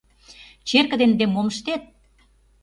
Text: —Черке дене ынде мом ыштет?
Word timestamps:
—Черке 0.67 0.95
дене 0.99 1.11
ынде 1.15 1.25
мом 1.27 1.47
ыштет? 1.53 1.83